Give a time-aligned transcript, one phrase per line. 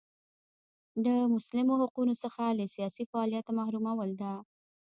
[1.03, 4.31] له مسلمو حقونو څخه له سیاسي فعالیته محرومول ده.